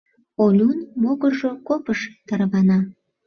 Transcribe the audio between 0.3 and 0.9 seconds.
—Олюн